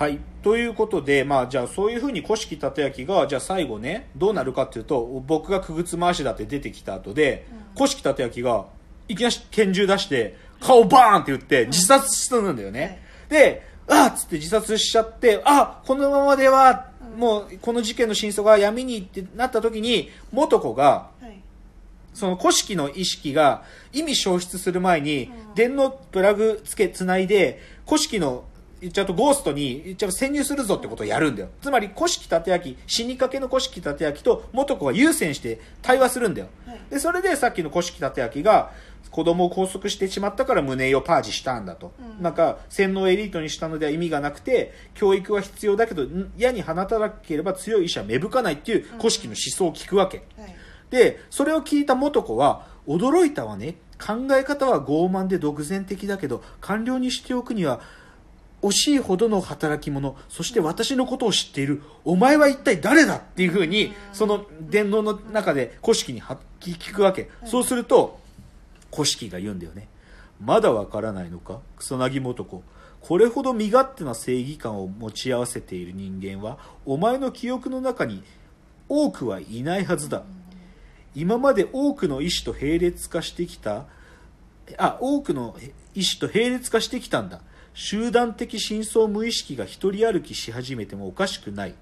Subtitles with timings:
[0.00, 0.18] はい。
[0.42, 2.66] ということで、まあ、じゃあ、そういうふうに古式立
[2.98, 8.64] 明が、じゃあ最後ね、どうなるかっていうと、僕がくぐつ回しだって出てきた後で、古式立明が、
[9.08, 13.02] いきなり拳銃出して、顔バーンって撃って、自殺するんだよね。
[13.28, 21.42] で、あっつって自殺しちゃって、あこのままでは、もう、この事件の真相が闇にってなった時に、元子が、はい。
[22.14, 28.44] その古式の意識が意味消失する前に、電のプラグつけ、つないで、古式の、
[28.80, 31.48] 言っちゃうとゴーストに、言っちゃうと潜入するぞってことをやるんだよ。
[31.60, 36.48] つまり、古式立明、死にかけの古式立明と元子が優先して対話するんだよ。
[36.66, 38.72] はいで、それでさっきの古式立明が、
[39.10, 41.92] 子供を拘束してしまったから胸をパージしたんだと。
[41.98, 50.18] うんなんか、洗脳エリートにしたのでは意味がなくて、教育は必要だけど、ん矢に放たなければ強い意志は芽吹かないっていう古式の思想を聞くわけ。
[50.38, 50.54] はい
[50.90, 53.76] で、それを聞いた元子は、驚いたわね。
[54.04, 57.80] 考え方は傲慢で独善的だけど、官僚にしておくには、
[58.62, 67.30] 惜しいほどの働き者、そして私のことを知っている、お前は一体誰だっていうふうに、その伝道の中で古式には聞聞くわけ。
[67.44, 68.20] そうすると、
[68.92, 69.88] 古式が言うんだよね。
[70.40, 71.60] まだわからないのか？
[71.78, 72.62] 草薙元子。
[73.00, 78.22] これほど身勝手な正義感を持ち合わせている人間は、お前の記憶の中に
[78.88, 80.22] 多くはいないはずだ。
[81.14, 83.86] 今まで多くの意志と並列化してきた、
[84.76, 85.56] あ、多くの
[85.94, 87.40] 意志と並列化してきたんだ。
[87.82, 91.74] 集団的深層無意識が一人歩きし始めてもおかしくない。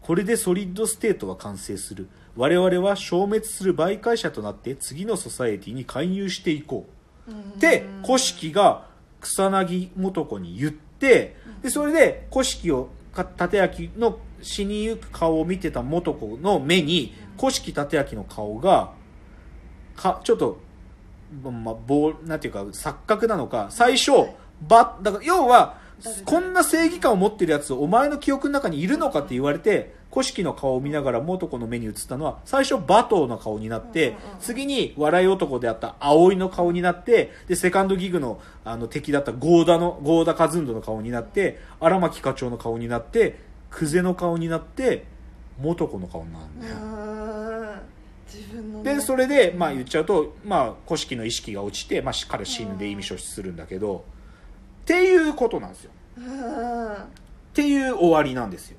[0.00, 2.08] これで Solid State は完成する。
[2.36, 6.86] 我々は消滅する媒介者となって次の society に介入していこ
[7.28, 7.30] う。
[7.30, 8.86] って古式が
[9.20, 18.92] 草薙素子に言ってでそれで古式をか立明の死にゆく顔を見てた素子の目に古式立明の顔が
[19.96, 20.58] かちょっと、
[21.42, 25.78] まあ、棒なんていうか錯覚なのか最初はいばだから要は
[26.24, 34.38] こんな正義感を持ってるやつお前の記憶の中にいるのかって言われて古式の顔を見ながら元子の目に映ったのは最初馬頭の顔になって、うんうんうん。
[34.40, 45.04] 次に笑い男であった葵の顔になってでセカンドギグのあの敵だったゴーダのゴーダカズンドの顔になって荒牧課長の顔になってクゼの顔になって
[45.60, 46.64] 元子の顔になるんう
[48.84, 54.04] だよ、でそれで、まあ、言っちゃうと、まあ、古式の意識が落ちて、まあ、彼死ぬで意味消失するんだけど、
[54.88, 55.90] っていうことなんですよ。
[56.16, 57.06] っ
[57.52, 58.78] ていう終わりなんですよ。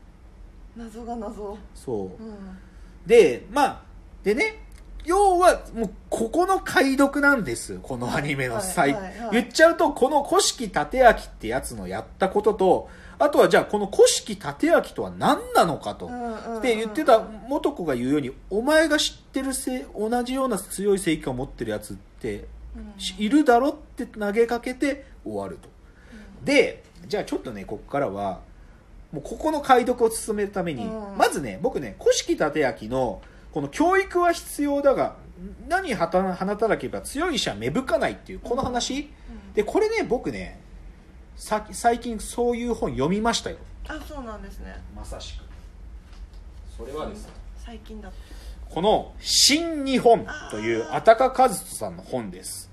[0.76, 1.56] 謎が謎。
[1.76, 2.06] そう。
[2.06, 2.58] うん。
[3.06, 3.82] でまあ
[4.24, 4.66] でね
[5.06, 9.30] 要はもうここの解読なんですこのアニメの最、はいはいはい。
[9.34, 16.10] 言っちゃうとこの古式立明ってやつのやったこととあとはじゃあこの古式立明とは何なのかと、
[16.62, 22.46] で言ってた元子が言うようにお前が知ってるせ同じような強い正義感を持ってるやつって
[23.18, 25.68] いるだろって投げかけて終わると
[26.44, 28.42] でじゃあちょっとねここからは
[29.12, 31.18] もうここの解読を進めるために、うん。
[31.18, 32.44] まずね僕ね古式立
[32.82, 35.16] 明のこの教育は必要だが
[35.68, 39.54] 何はた放たなければ強い意志は芽吹かないっていうこの話、うん。
[39.54, 40.60] でこれね僕ね
[41.36, 43.58] さ最近そういう本読みましたよ。
[43.88, 44.76] あそうなんですね。
[44.96, 45.44] まさしく。
[46.78, 48.12] それはですね最近だ。
[48.70, 52.70] この「新日本」というあたか和人さんの本です。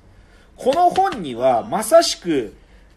[0.57, 2.55] この本にはまさしく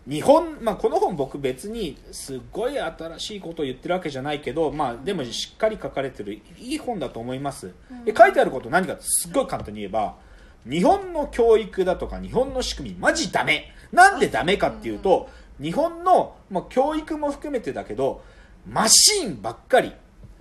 [0.09, 7.71] 日本、まあ、この本僕別にすっごい新しいことを言ってるわけじゃないけど、まあ、でもしっかり書かれてるいい本だと思います。
[8.05, 10.15] で書いてあること何かすっごい簡単に言えば
[10.67, 13.71] 日本の教育だとか日本の仕組みマジダメ。
[13.91, 15.29] なんでダメかっていうと
[15.61, 18.23] 日本の、まあ、教育も含めてだけど
[18.67, 19.93] マシーンばっかり。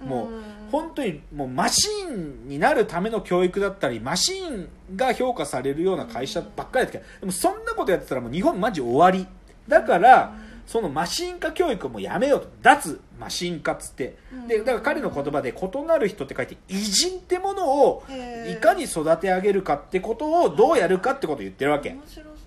[0.03, 0.43] もううん。
[0.71, 9.27] 本当にもうマシーンになるための教育だったりマシーンが評価されるような会社ばっかりだけどでもそんなことやってたらもう日本マジ終わり
[9.69, 10.35] だから
[10.67, 12.49] そのマシーン化教育をもうやめようと。
[12.63, 14.17] 脱マシーン化っつって。
[14.47, 18.05] でだから彼の言葉で異なる人って書いて偉人ってものを
[18.51, 21.97] いかに育て上げるかってことをどうやるかってことを言ってるわけ。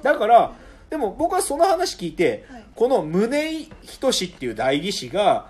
[0.04, 0.52] だから
[0.90, 2.66] でも僕はその話聞いて、はい。
[2.76, 5.48] この宗井仁っていう代議士が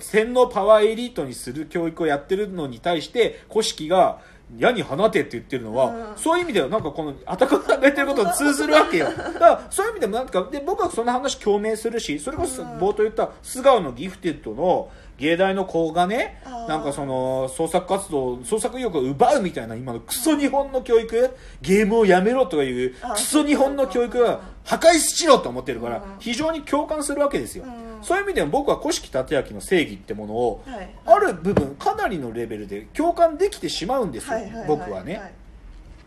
[0.00, 4.20] 洗脳パワーエリートにする教育をやってるのに対して古式が
[4.56, 6.16] 矢に放てって言ってるのは、うん。
[6.16, 9.06] そういう意味ではなんかこのあたかが言ってることと通ずるわけよ。
[9.16, 12.68] だからそういう意味でもなんかで僕はその話共鳴するしそれこそうん。
[12.78, 21.30] 冒頭言った素顔のギフテッドの芸大の子がねなんかその創作活動創作意欲を奪うみたいな今のクソ日本の教育
[21.62, 26.02] ゲームをやめろとかいうクソ日本の教育が破壊しろと思ってるからうん。
[26.18, 27.64] 非常に共感するわけですよ。
[27.64, 30.88] うんそういう意味でも僕は古式立明の正義ってものをはい。
[31.06, 34.68] ある部分かなりのレベルで共感できてしまうんですよはいはいはい。
[34.68, 35.34] 僕はね。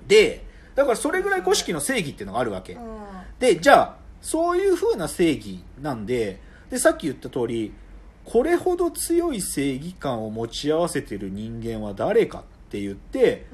[0.07, 0.45] で
[0.75, 2.73] だからそれぐらい古式の正義っていうのがあるわけ。
[2.73, 2.81] うん。
[3.39, 6.39] でじゃあそういう風な正義なんで
[6.69, 7.73] でさっき言った通り
[8.25, 13.45] これほど強い正義感を持ち合わせてる人間は誰かって言って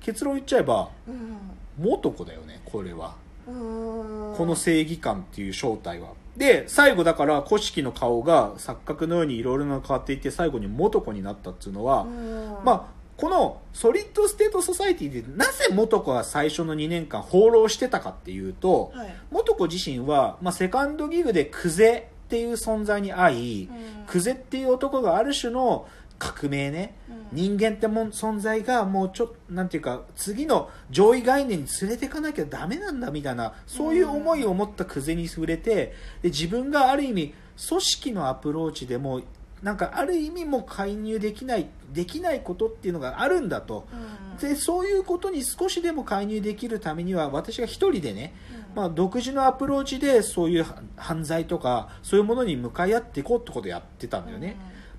[0.00, 1.38] 結論言っちゃえばうん
[1.78, 3.16] 素子だよねこれは。
[3.48, 4.36] うんうん。
[4.36, 12.58] この正義感っていう正体はで最後だから古式の顔が錯覚のようにいろいろな変わっていって最後に素子になったっていうのは、うん。
[12.64, 19.14] まあこの Solid State Society でなぜ素子が最初の2年間放浪してたかっていうと、はい。
[19.30, 24.06] 素子自身は、まあ、2nd GIG でクゼっていう存在に会い、うん。
[24.06, 25.86] クゼっていう男がある種の
[26.18, 27.36] 革命ね、うん。
[27.36, 37.34] 人間ってもん存在がもうちょっとなんていうか次の上位概念に連れていかなきゃダメなんだみたいなそういう思いを持ったクゼに触れてで自分がある意味
[37.68, 39.22] 組織のアプローチでも
[39.62, 43.86] なんかある意味もう介入できないできないことっていうのがあるんだと。
[43.92, 44.48] うん。
[44.48, 48.34] でそういうことに少しでも介入できるためには私が一人でね
[48.72, 48.76] うん。
[48.76, 50.66] まあ、独自のアプローチでそういう
[50.96, 54.56] 犯罪とかそういうものに向かい合っていこうってことをやってたんだよね、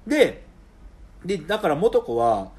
[0.08, 0.46] で
[1.26, 2.52] でだから元子は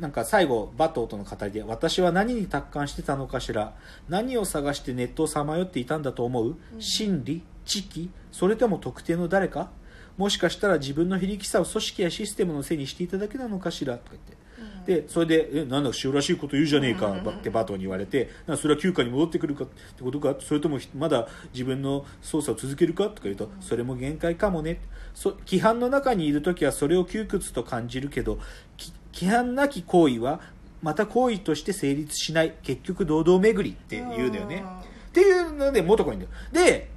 [0.00, 3.74] なんか最後バトーとの語りで私は何に達観してたのかしら
[4.08, 6.80] 何を探してネットをさまよっていたんだと思う、うん。
[6.80, 7.42] 真理？
[7.64, 9.70] 知識それとも特定の誰か？
[10.16, 13.98] もしかしたら自分の非力さを組織やシステムのせいにしていただけなのかしら？
[13.98, 14.32] とか言って。
[14.32, 14.43] うん
[14.86, 24.80] でそれで「えなんだ塩らしいこと言うじゃねえか」ってバトーに言われて「なそれは休暇に戻ってくるかってことかそれともまだ自分の捜査を続けるか?」とか言うと「それも限界かもね」
[25.14, 28.38] そ規範の中にいる時はそれを窮屈と感じるけど
[28.76, 30.40] き規範なき行為は
[30.84, 32.54] また行為として成立しない。
[32.62, 34.62] 結局堂々巡りって言うんだよね。
[35.08, 36.30] っていうので元子にだよ。
[36.52, 36.90] で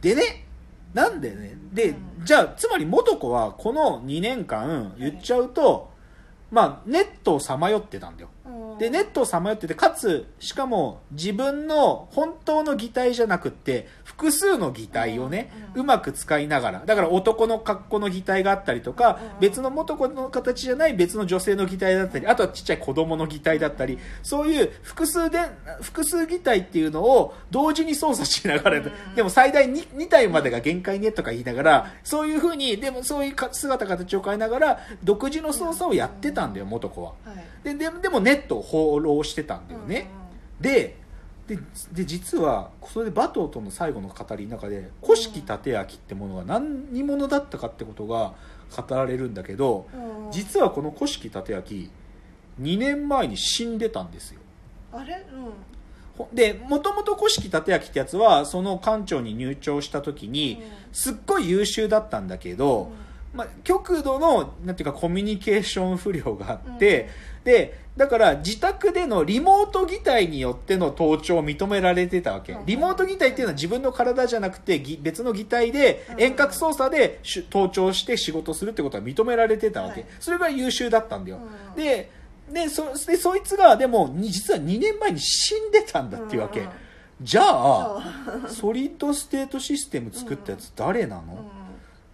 [0.00, 0.46] でね
[0.94, 2.24] なんでねで、うん。
[2.24, 5.90] じゃあつまり元子はこの2年間言っちゃうと、
[6.50, 8.28] まあネットをさまよってたんだよ。
[8.78, 16.82] でネットをさまよっててかつしかも自分の本当の擬態じゃなくって複数の擬態をね、うんうまく使いながら。
[16.86, 25.40] だから男の格好の擬態があったりとか、うん別の元子の形じゃない別の女性の擬態だったりあとはちっちゃい子供の擬態だったりそういう複数で
[25.82, 37.12] 複数擬態っていうのを同時に操作しながら、うんでも最大 2, 2体までが限界ねとか言いながらそういうふうにでもそういうか姿形を変えながら独自の操作をやってたんだよ元子は。
[37.24, 37.74] はい。
[37.74, 40.08] でででもネットを放浪してたんだよね、
[40.60, 40.96] で
[41.46, 41.56] で
[41.92, 48.34] で実はそれで馬頭との最後の語りの中で古式立明ってものが何者だったかってことが
[48.76, 50.32] 語られるんだけどうんうん。
[50.32, 51.58] 実はこの古式立明
[52.60, 54.40] 2年前に死んでたんですよ。
[54.92, 55.24] あれ？
[55.32, 55.52] うん。
[56.18, 62.90] ほでもともと古式立明ってやつはその館長に入庁した時にすっごい優秀だったんだけど、
[63.36, 67.08] まあ、極度のなんていうかコミュニケーション不良があって、
[67.44, 72.52] でだから自宅でのリモート擬態によっての盗聴を認められてたわけ。
[72.52, 72.66] うん。
[72.66, 76.20] リモート擬態っていうのは自分の体じゃなくてぎ別の擬態でうん。
[76.20, 80.10] 遠隔操作でし盗聴して仕事するってことは認められてたわけ、はい。
[80.20, 81.82] それが優秀だったんだよ、うん。
[81.82, 82.10] で
[82.52, 86.68] でそでそいつがでもに実は2年前に死んでたんだっていうわけ、うん。
[87.22, 88.02] じゃあ
[88.48, 91.22] ソリッドステートシステム作ったやつ誰なの、
[91.60, 91.65] うん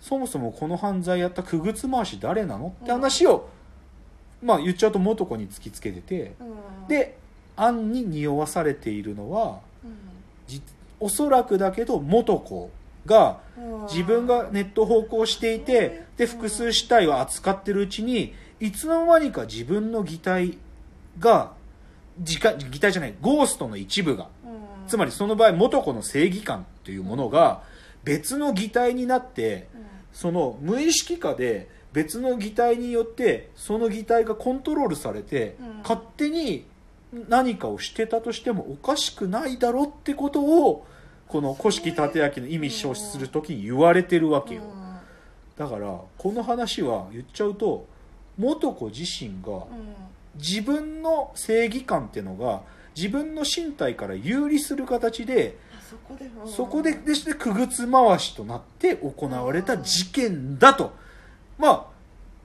[0.02, 3.48] そもそもこの犯罪やったくぐつ回し誰なのって話を、
[4.42, 6.44] まあ言っちゃうと元子に突きつけててう
[6.84, 6.88] ん。
[6.88, 7.16] で
[7.54, 9.92] 暗に匂わされているのはうん。
[10.48, 10.60] じ
[10.98, 12.70] おそらくだけど元子
[13.06, 13.82] がうん。
[13.84, 20.58] 自分がネット奉公していてで複数死体を扱ってるうちにいつの間にか自分の擬態
[21.20, 21.52] が
[22.18, 24.88] 擬態擬態じゃないゴーストの一部がうん。
[24.88, 27.62] つまりその場合元子の正義感というものが
[28.02, 35.78] 別の擬態になってうんその無意識下で別の擬態によってその擬態がコントロールされて、うん。
[35.82, 36.64] 勝手に
[37.28, 40.86] 何かをしてたとしてもおかしくないだろってことを
[41.28, 44.96] この古式立明の意味消失する時に言われてるわけよ、うん。
[45.56, 47.86] だからこの話は言っちゃうと
[48.38, 49.66] 元子自身がうん。
[50.36, 52.62] 自分の正義感っていうのが
[52.96, 56.48] 自分の身体から有利する形であそこでうん。
[56.48, 60.92] そこででしてくぐつ回しとなって行われた事件だと。
[61.58, 61.68] ま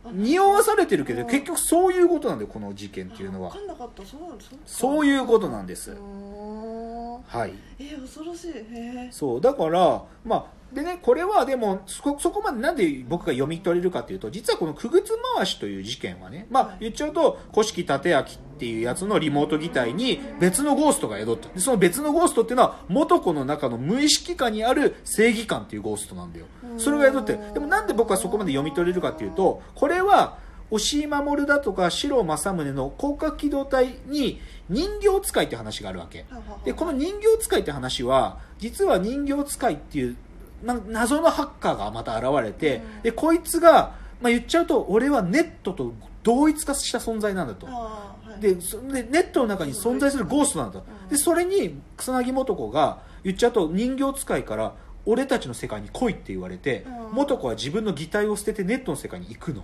[0.03, 1.27] ああ匂わされてるけどうん。
[1.27, 3.49] 結局そういうことなんだよこの事件っていうのは。
[3.49, 4.05] あ分かんなかった。
[4.05, 5.91] そうそうそういうことなんです。
[5.91, 7.53] はい。
[7.79, 8.51] えー恐ろしい。
[8.51, 8.63] へ
[9.07, 16.77] えそうだからまあでねこれはでもそそこまでなんで僕が読み取れるかというと実はこのくぐつ回しという事件はねまあはい。
[16.81, 18.25] 言っちゃうと古式立明っ
[18.59, 21.49] ていうやつのリモート擬態に別のゴーストが宿った。
[21.49, 26.45] でその別のゴーストっていうのは元子の中の無意識下にある正義感っていうゴーストなんだよ。
[26.77, 27.33] それが宿って。
[27.33, 30.37] るでもなんで僕はそこまで読み取れるかっていうとこれは
[30.69, 36.25] 押井守だとか四郎正宗の広角機動隊に人形使いって話があるわけ。
[36.65, 40.17] でこの人形使いって話は実は人形使いっていうな
[40.63, 43.01] 謎のハッカーがまた現れて、うん。
[43.03, 47.67] でこいつが、まあ、言っちゃうと俺はネットと同一化した存在なんだと。
[47.67, 48.41] はい。
[48.41, 51.09] でそでネットの中に存在するゴーストなんだうん。
[51.09, 54.73] でそれに草薙素子が言っちゃうと人形使いから
[55.07, 57.27] 俺たちの世界に来いって言われてうん。
[57.27, 59.63] 素子は自分の擬態を捨ててネットの世界に行くの。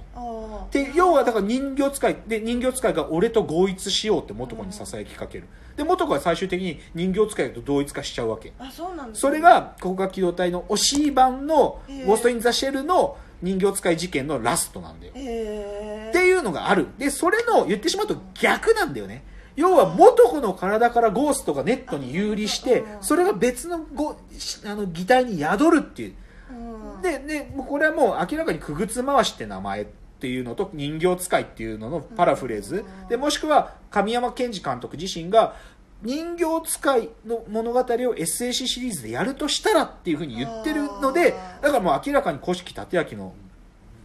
[0.72, 5.48] で要はだから人形使いで人形使いが俺と合一しようって素子にささやきかける。
[5.76, 8.54] で素子は最終的に人形使いと同一化しちゃうわけ。
[8.58, 12.06] あそうなんですねそれが国家機動隊の推し版の「へー。
[12.06, 15.14] ゴースト・イン・ザ・シェル」の人形使い事件のラストなんだよ。
[15.16, 16.88] へえっていうのがある。
[16.98, 23.04] でそれの言ってしまうと逆なんだよね要は元子の体からゴーストがネットに有利してうん。
[23.04, 24.18] それが別のご
[24.66, 26.14] あの擬態に宿るっていう。
[26.52, 27.02] うん。
[27.02, 29.86] ででもうこれはもう明らかにくぐつ回しって名前っ
[30.20, 32.78] ていうのと人形使いっていうののパラフレーズ。
[32.78, 35.56] うんでもしくは神山健二監督自身が
[36.04, 43.34] 人形使いの物語を SAC シリーズでやるとしたらっていうふうに言ってるのでだからもう明らかに古式立明の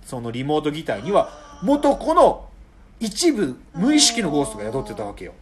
[0.05, 2.48] そのリモート擬態には元子の
[3.01, 5.33] 一部無意識のゴーストが宿ってたわけよ。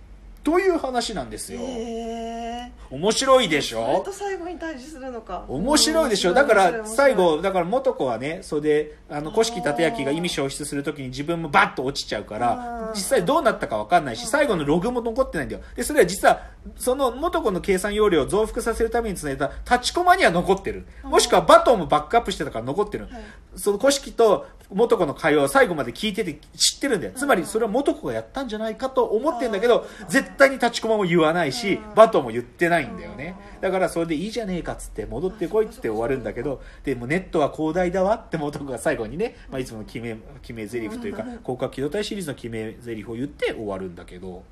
[0.45, 1.61] という話なんですよ。
[1.61, 2.56] へ
[2.91, 4.13] 面白いでしそれょと？
[4.13, 10.93] 最後に対峙するのか面白いでしょうんだから最後だから元子はねそれであの古式立明が意味消失すると？
[10.93, 11.85] きに自分もバッと？
[11.85, 16.43] 落ちちゃうから実際どうなったか分かんないし最後のログも残ってないんだよでそれは実は
[16.77, 23.13] その元子の計算容量を増幅させるためにつないだ立ちコマには残ってるもしくはバトンもバックアップしてたから残ってるはい
[23.57, 24.47] その古式と？
[24.69, 29.05] 元子の会話を最後まで聞いてて知ってるんだよつまりそれは元子がやったんじゃないかと？
[29.05, 33.37] 思ってんだけど絶対に立ちコマも言わないしバトンも言ってないんだよね。
[33.41, 44.45] うんだからそれでいいじゃねえかっつって戻ってこいっつって終わるんだけどでもネットは広大だわって元子が最後にね、まあ、いつもの決め決め台詞というかうん広角機動隊シリーズの決め台詞を言って終わるんだけど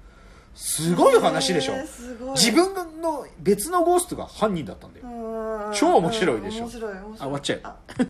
[0.54, 1.72] すごい話でしょ。
[2.36, 5.06] 自分の別のゴーストが犯人だったんだよ。
[5.08, 5.74] うん。
[5.74, 6.64] 超面白いでしょ。
[6.64, 7.16] 面白い面白い。
[7.18, 7.60] あ終わっちゃう。
[7.64, 7.76] あ